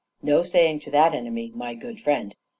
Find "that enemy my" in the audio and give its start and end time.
0.89-1.75